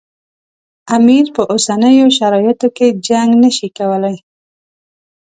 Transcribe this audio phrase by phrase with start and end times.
[0.97, 4.17] امیر په اوسنیو شرایطو کې جنګ نه شي کولای.